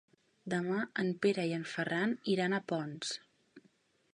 Demà 0.53 0.77
en 1.03 1.11
Pere 1.25 1.45
i 1.51 1.53
en 1.57 1.65
Ferran 1.73 2.15
iran 2.37 2.57
a 2.57 2.61
Ponts. 2.73 3.13